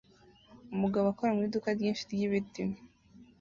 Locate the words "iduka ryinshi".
1.47-2.03